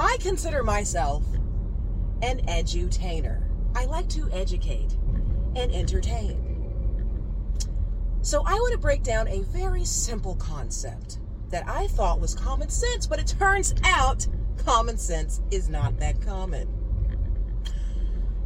I 0.00 0.16
consider 0.18 0.62
myself 0.62 1.22
an 2.22 2.40
edutainer. 2.46 3.46
I 3.74 3.84
like 3.84 4.08
to 4.08 4.30
educate 4.32 4.96
and 5.54 5.70
entertain. 5.74 6.46
So 8.22 8.42
I 8.46 8.54
want 8.54 8.72
to 8.72 8.78
break 8.78 9.02
down 9.02 9.28
a 9.28 9.42
very 9.42 9.84
simple 9.84 10.36
concept 10.36 11.18
that 11.50 11.68
I 11.68 11.86
thought 11.88 12.18
was 12.18 12.34
common 12.34 12.70
sense, 12.70 13.06
but 13.06 13.18
it 13.18 13.26
turns 13.38 13.74
out 13.84 14.26
common 14.64 14.96
sense 14.96 15.42
is 15.50 15.68
not 15.68 15.98
that 15.98 16.22
common. 16.22 16.66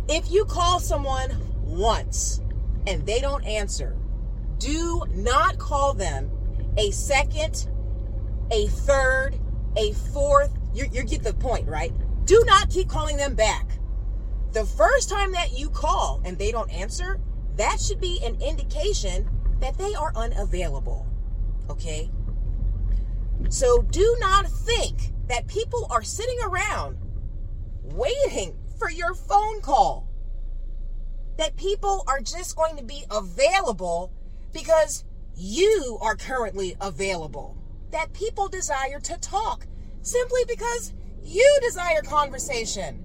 If 0.09 0.33
you 0.33 0.47
call 0.47 0.81
someone 0.81 1.37
once 1.63 2.41
and 2.85 3.07
they 3.07 3.21
don't 3.21 3.45
answer, 3.45 3.97
do 4.59 5.05
not 5.15 5.59
call 5.59 5.95
them 5.95 6.33
a 6.77 6.91
second, 6.91 7.69
a 8.51 8.67
third, 8.67 9.39
a 9.77 9.93
fourth. 9.93 10.51
You, 10.75 10.87
you 10.93 11.05
get 11.05 11.23
the 11.23 11.33
point, 11.35 11.69
right? 11.69 11.93
Do 12.25 12.43
not 12.47 12.69
keep 12.69 12.89
calling 12.89 13.17
them 13.17 13.35
back. 13.35 13.79
The 14.53 14.65
first 14.65 15.09
time 15.09 15.33
that 15.33 15.57
you 15.59 15.71
call 15.71 16.21
and 16.25 16.39
they 16.39 16.51
don't 16.51 16.71
answer, 16.71 17.21
that 17.57 17.81
should 17.81 18.01
be 18.01 18.21
an 18.25 18.41
indication 18.41 19.29
that 19.61 19.79
they 19.79 19.95
are 19.95 20.13
unavailable. 20.17 21.07
Okay? 21.71 22.11
So 23.49 23.83
do 23.83 24.17
not 24.21 24.47
think 24.49 25.13
that 25.29 25.47
people 25.47 25.87
are 25.91 26.03
sitting 26.03 26.39
around 26.43 26.99
waiting 27.83 28.57
for 28.79 28.91
your 28.91 29.15
phone 29.15 29.61
call. 29.61 30.09
That 31.37 31.57
people 31.57 32.05
are 32.07 32.21
just 32.21 32.57
going 32.57 32.77
to 32.77 32.85
be 32.85 33.05
available 33.11 34.13
because 34.53 35.05
you 35.37 35.99
are 36.01 36.17
currently 36.17 36.77
available. 36.81 37.57
That 37.91 38.13
people 38.13 38.49
desire 38.49 39.01
to 39.01 39.19
talk 39.19 39.67
simply 40.05 40.43
because 40.47 40.93
you 41.23 41.59
desire 41.63 42.03
conversation. 42.03 43.03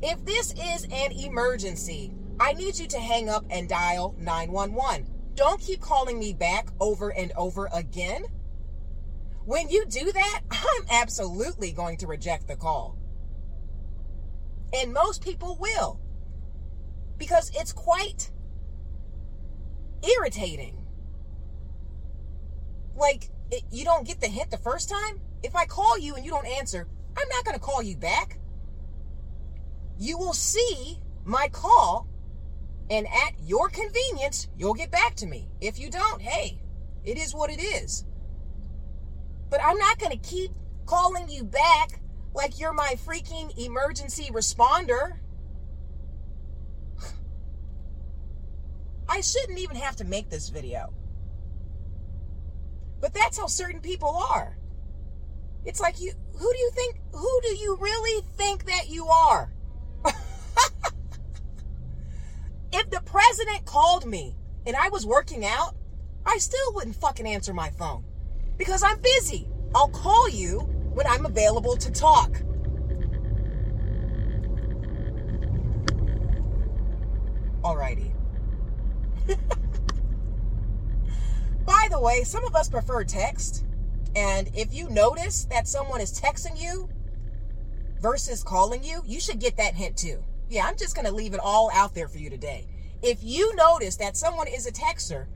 If 0.00 0.24
this 0.24 0.52
is 0.52 0.84
an 0.84 1.12
emergency, 1.12 2.14
I 2.40 2.54
need 2.54 2.78
you 2.78 2.86
to 2.88 2.98
hang 2.98 3.28
up 3.28 3.44
and 3.50 3.68
dial 3.68 4.14
911. 4.18 5.08
Don't 5.34 5.60
keep 5.60 5.80
calling 5.80 6.18
me 6.18 6.32
back 6.32 6.68
over 6.80 7.10
and 7.10 7.32
over 7.36 7.68
again. 7.72 8.24
When 9.44 9.68
you 9.68 9.84
do 9.86 10.12
that, 10.12 10.40
I'm 10.50 10.86
absolutely 10.90 11.72
going 11.72 11.98
to 11.98 12.06
reject 12.06 12.46
the 12.46 12.56
call. 12.56 12.96
And 14.72 14.92
most 14.92 15.22
people 15.22 15.58
will. 15.60 16.00
Because 17.18 17.50
it's 17.54 17.72
quite 17.72 18.30
irritating. 20.02 20.84
Like, 22.94 23.30
it, 23.52 23.62
you 23.70 23.84
don't 23.84 24.06
get 24.06 24.20
the 24.20 24.28
hint 24.28 24.50
the 24.50 24.58
first 24.58 24.88
time? 24.88 25.20
If 25.42 25.54
I 25.54 25.66
call 25.66 25.98
you 25.98 26.14
and 26.14 26.24
you 26.24 26.30
don't 26.30 26.46
answer, 26.46 26.88
I'm 27.16 27.28
not 27.28 27.44
going 27.44 27.54
to 27.54 27.60
call 27.60 27.82
you 27.82 27.96
back. 27.96 28.38
You 29.98 30.18
will 30.18 30.32
see 30.32 30.98
my 31.24 31.48
call, 31.48 32.08
and 32.90 33.06
at 33.06 33.34
your 33.44 33.68
convenience, 33.68 34.48
you'll 34.56 34.74
get 34.74 34.90
back 34.90 35.14
to 35.16 35.26
me. 35.26 35.50
If 35.60 35.78
you 35.78 35.90
don't, 35.90 36.20
hey, 36.20 36.62
it 37.04 37.18
is 37.18 37.34
what 37.34 37.50
it 37.50 37.60
is. 37.60 38.04
But 39.50 39.62
I'm 39.62 39.78
not 39.78 39.98
going 39.98 40.12
to 40.12 40.18
keep 40.18 40.50
calling 40.86 41.28
you 41.28 41.44
back 41.44 42.00
like 42.34 42.58
you're 42.58 42.72
my 42.72 42.96
freaking 43.06 43.56
emergency 43.58 44.30
responder. 44.32 45.18
I 49.08 49.20
shouldn't 49.20 49.58
even 49.58 49.76
have 49.76 49.96
to 49.96 50.04
make 50.04 50.30
this 50.30 50.48
video. 50.48 50.92
But 53.02 53.12
that's 53.12 53.36
how 53.36 53.48
certain 53.48 53.80
people 53.80 54.08
are. 54.08 54.56
It's 55.64 55.80
like 55.80 56.00
you 56.00 56.12
who 56.34 56.52
do 56.52 56.58
you 56.58 56.70
think 56.72 57.00
who 57.12 57.40
do 57.42 57.56
you 57.56 57.76
really 57.80 58.24
think 58.36 58.64
that 58.66 58.88
you 58.88 59.06
are? 59.06 59.52
if 62.72 62.88
the 62.90 63.02
president 63.04 63.64
called 63.64 64.06
me 64.06 64.36
and 64.64 64.76
I 64.76 64.88
was 64.88 65.04
working 65.04 65.44
out, 65.44 65.74
I 66.24 66.38
still 66.38 66.72
wouldn't 66.74 66.94
fucking 66.94 67.26
answer 67.26 67.52
my 67.52 67.70
phone 67.70 68.04
because 68.56 68.84
I'm 68.84 69.00
busy. 69.00 69.48
I'll 69.74 69.88
call 69.88 70.28
you 70.28 70.60
when 70.94 71.08
I'm 71.08 71.26
available 71.26 71.76
to 71.78 71.90
talk. 71.90 72.40
Alrighty. 77.64 78.12
The 81.92 82.00
way, 82.00 82.24
some 82.24 82.42
of 82.46 82.56
us 82.56 82.70
prefer 82.70 83.04
text. 83.04 83.66
And 84.16 84.48
if 84.54 84.72
you 84.72 84.88
notice 84.88 85.44
that 85.50 85.68
someone 85.68 86.00
is 86.00 86.18
texting 86.18 86.58
you 86.58 86.88
versus 88.00 88.42
calling 88.42 88.82
you, 88.82 89.02
you 89.04 89.20
should 89.20 89.38
get 89.38 89.58
that 89.58 89.74
hint 89.74 89.98
too. 89.98 90.24
Yeah, 90.48 90.66
I'm 90.66 90.78
just 90.78 90.94
going 90.96 91.04
to 91.04 91.12
leave 91.12 91.34
it 91.34 91.40
all 91.40 91.70
out 91.74 91.94
there 91.94 92.08
for 92.08 92.16
you 92.16 92.30
today. 92.30 92.66
If 93.02 93.18
you 93.22 93.54
notice 93.56 93.96
that 93.96 94.16
someone 94.16 94.48
is 94.48 94.66
a 94.66 94.72
texter, 94.72 95.26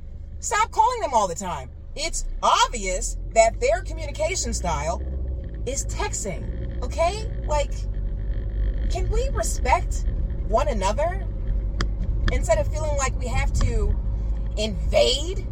stop 0.41 0.71
calling 0.71 1.03
them 1.03 1.13
all 1.13 1.29
the 1.29 1.35
time. 1.35 1.69
It's 1.95 2.25
obvious 2.43 3.19
that 3.35 3.61
their 3.61 3.83
communication 3.83 4.55
style 4.55 5.03
is 5.67 5.85
texting, 5.85 6.83
okay? 6.83 7.31
Like, 7.47 7.73
can 8.91 9.11
we 9.11 9.29
respect 9.29 10.07
one 10.49 10.69
another 10.69 11.27
instead 12.33 12.57
of 12.57 12.67
feeling 12.73 12.97
like 12.97 13.17
we 13.21 13.27
have 13.27 13.53
to 13.61 13.95
invade 14.57 15.47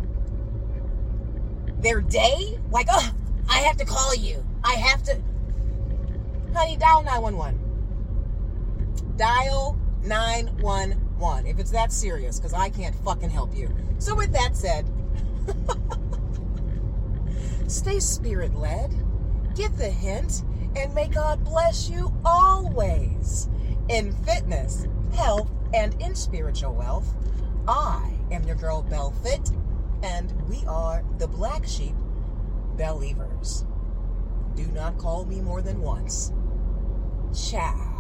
their 1.84 2.00
day? 2.00 2.58
Like, 2.70 2.88
oh, 2.90 3.14
I 3.48 3.58
have 3.58 3.76
to 3.76 3.84
call 3.84 4.14
you. 4.14 4.44
I 4.64 4.72
have 4.72 5.02
to. 5.04 5.20
Honey, 6.52 6.76
dial 6.76 7.04
911. 7.04 7.60
Dial 9.16 9.78
911 10.02 11.46
if 11.46 11.58
it's 11.58 11.70
that 11.70 11.92
serious, 11.92 12.38
because 12.38 12.52
I 12.52 12.70
can't 12.70 12.94
fucking 12.96 13.30
help 13.30 13.56
you. 13.56 13.74
So, 13.98 14.14
with 14.14 14.32
that 14.32 14.56
said, 14.56 14.90
stay 17.68 18.00
spirit 18.00 18.54
led, 18.54 18.92
get 19.54 19.76
the 19.76 19.90
hint, 19.90 20.42
and 20.76 20.94
may 20.94 21.08
God 21.08 21.44
bless 21.44 21.88
you 21.88 22.12
always 22.24 23.48
in 23.88 24.12
fitness, 24.24 24.86
health, 25.14 25.50
and 25.72 26.00
in 26.00 26.14
spiritual 26.14 26.74
wealth. 26.74 27.14
I 27.68 28.12
am 28.30 28.44
your 28.44 28.56
girl, 28.56 28.82
Bell 28.82 29.12
Fit, 29.22 29.50
and 30.04 30.30
we 30.48 30.62
are 30.66 31.02
the 31.18 31.26
Black 31.26 31.66
Sheep 31.66 31.94
Believers. 32.76 33.64
Do 34.54 34.66
not 34.66 34.98
call 34.98 35.24
me 35.24 35.40
more 35.40 35.62
than 35.62 35.80
once. 35.80 36.30
Ciao. 37.34 37.93